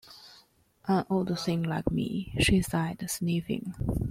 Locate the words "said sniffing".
2.63-3.75